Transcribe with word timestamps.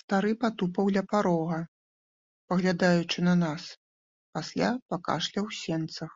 Стары 0.00 0.30
патупаў 0.44 0.86
ля 0.96 1.02
парога, 1.12 1.58
паглядаючы 2.52 3.18
на 3.28 3.34
нас, 3.42 3.62
пасля 4.38 4.70
пакашляў 4.94 5.44
у 5.50 5.54
сенцах. 5.60 6.12